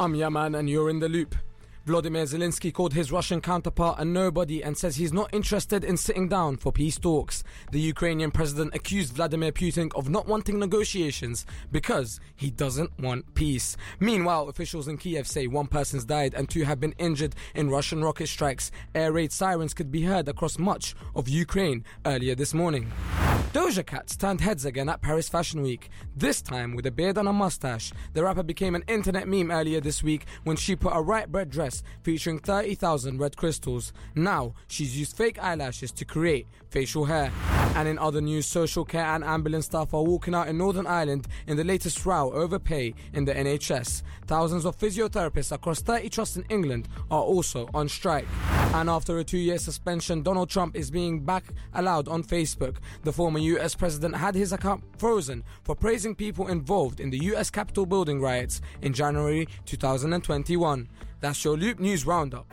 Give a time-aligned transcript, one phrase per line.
[0.00, 1.34] I'm Yaman and you're in the loop.
[1.84, 6.26] Vladimir Zelensky called his Russian counterpart a nobody and says he's not interested in sitting
[6.26, 7.44] down for peace talks.
[7.70, 13.76] The Ukrainian president accused Vladimir Putin of not wanting negotiations because he doesn't want peace.
[13.98, 18.02] Meanwhile, officials in Kiev say one person's died and two have been injured in Russian
[18.02, 18.70] rocket strikes.
[18.94, 22.90] Air raid sirens could be heard across much of Ukraine earlier this morning.
[23.52, 27.26] Doja Cat turned heads again at Paris Fashion Week, this time with a beard and
[27.26, 27.92] a mustache.
[28.12, 31.50] The rapper became an internet meme earlier this week when she put a right bread
[31.50, 33.92] dress featuring 30,000 red crystals.
[34.14, 37.32] Now, she's used fake eyelashes to create facial hair.
[37.74, 41.28] And in other news, social care and ambulance staff are walking out in Northern Ireland
[41.46, 44.02] in the latest row over pay in the NHS.
[44.26, 48.26] Thousands of physiotherapists across 30 trusts in England are also on strike.
[48.74, 52.76] And after a two year suspension, Donald Trump is being back allowed on Facebook.
[53.04, 57.50] The former US president had his account frozen for praising people involved in the US
[57.50, 60.88] Capitol building riots in January 2021.
[61.20, 62.46] That's your Loop News Roundup.